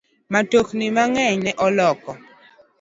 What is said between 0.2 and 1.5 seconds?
Mtokni mang'eny